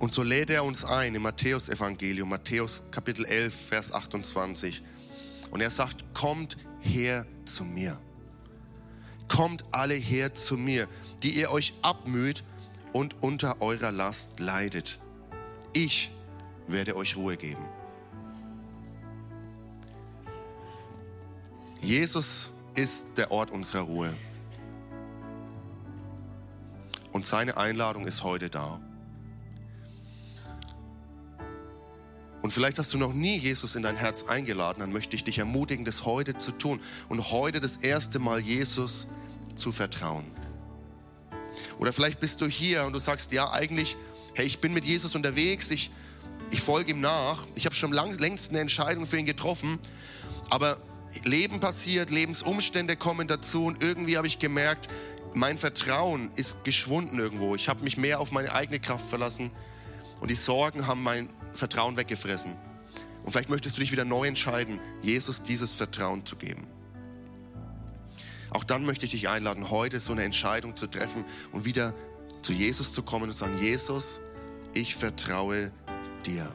[0.00, 4.82] Und so lädt er uns ein im Matthäus-Evangelium, Matthäus Kapitel 11, Vers 28.
[5.52, 7.96] Und er sagt, kommt her zu mir.
[9.34, 10.86] Kommt alle her zu mir,
[11.24, 12.44] die ihr euch abmüht
[12.92, 15.00] und unter eurer Last leidet.
[15.72, 16.12] Ich
[16.68, 17.64] werde euch Ruhe geben.
[21.80, 24.14] Jesus ist der Ort unserer Ruhe.
[27.10, 28.80] Und seine Einladung ist heute da.
[32.40, 35.38] Und vielleicht hast du noch nie Jesus in dein Herz eingeladen, dann möchte ich dich
[35.38, 39.08] ermutigen, das heute zu tun und heute das erste Mal Jesus
[39.54, 40.24] zu vertrauen.
[41.78, 43.96] Oder vielleicht bist du hier und du sagst, ja, eigentlich
[44.34, 45.90] hey, ich bin mit Jesus unterwegs, ich,
[46.50, 49.78] ich folge ihm nach, ich habe schon lang, längst eine Entscheidung für ihn getroffen,
[50.50, 50.76] aber
[51.22, 54.88] Leben passiert, Lebensumstände kommen dazu und irgendwie habe ich gemerkt,
[55.32, 57.54] mein Vertrauen ist geschwunden irgendwo.
[57.54, 59.50] Ich habe mich mehr auf meine eigene Kraft verlassen
[60.20, 62.56] und die Sorgen haben mein Vertrauen weggefressen.
[63.24, 66.66] Und vielleicht möchtest du dich wieder neu entscheiden, Jesus dieses Vertrauen zu geben.
[68.54, 71.92] Auch dann möchte ich dich einladen, heute so eine Entscheidung zu treffen und wieder
[72.40, 74.20] zu Jesus zu kommen und zu sagen, Jesus,
[74.72, 75.72] ich vertraue
[76.24, 76.54] dir.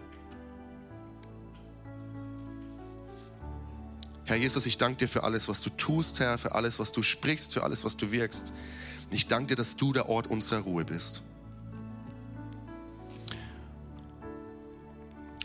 [4.23, 7.03] Herr Jesus, ich danke dir für alles, was du tust, Herr, für alles, was du
[7.03, 8.53] sprichst, für alles, was du wirkst.
[9.11, 11.21] Ich danke dir, dass du der Ort unserer Ruhe bist.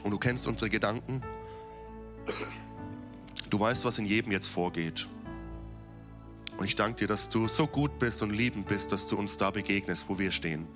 [0.04, 1.20] Und du kennst unsere Gedanken.
[3.50, 5.08] Du weißt, was in jedem jetzt vorgeht.
[6.56, 9.36] Und ich danke dir, dass du so gut bist und liebend bist, dass du uns
[9.36, 10.68] da begegnest, wo wir stehen.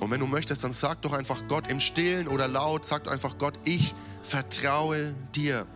[0.00, 3.38] Und wenn du möchtest, dann sag doch einfach Gott im Stillen oder laut, sag einfach
[3.38, 5.66] Gott, ich vertraue dir.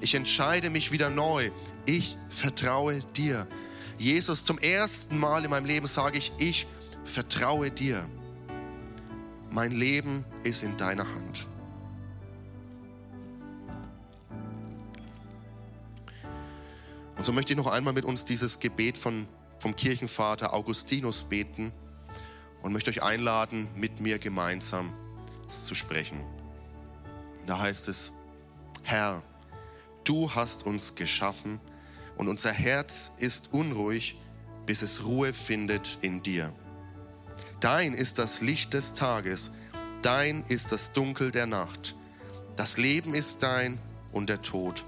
[0.00, 1.50] Ich entscheide mich wieder neu.
[1.84, 3.46] Ich vertraue dir.
[3.98, 6.66] Jesus, zum ersten Mal in meinem Leben sage ich, ich
[7.04, 8.04] vertraue dir.
[9.50, 11.46] Mein Leben ist in deiner Hand.
[17.22, 19.28] Und so möchte ich noch einmal mit uns dieses Gebet von,
[19.60, 21.72] vom Kirchenvater Augustinus beten
[22.62, 24.92] und möchte euch einladen, mit mir gemeinsam
[25.46, 26.18] zu sprechen.
[27.46, 28.10] Da heißt es,
[28.82, 29.22] Herr,
[30.02, 31.60] du hast uns geschaffen
[32.16, 34.18] und unser Herz ist unruhig,
[34.66, 36.52] bis es Ruhe findet in dir.
[37.60, 39.52] Dein ist das Licht des Tages,
[40.02, 41.94] dein ist das Dunkel der Nacht.
[42.56, 43.78] Das Leben ist dein
[44.10, 44.84] und der Tod.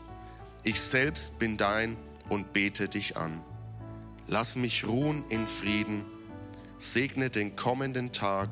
[0.64, 1.96] Ich selbst bin dein
[2.28, 3.42] und bete dich an.
[4.26, 6.04] Lass mich ruhen in Frieden
[6.84, 8.50] segne den kommenden Tag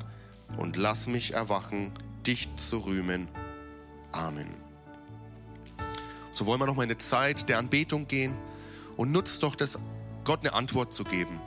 [0.57, 1.91] und lass mich erwachen,
[2.25, 3.27] dich zu rühmen.
[4.11, 4.49] Amen.
[6.33, 8.35] So wollen wir noch mal eine Zeit der Anbetung gehen
[8.97, 9.79] und nutzt doch das,
[10.23, 11.39] Gott eine Antwort zu geben.